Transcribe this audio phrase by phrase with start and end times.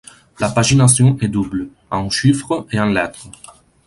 [0.39, 3.29] La pagination est double: en chiffres et en lettres.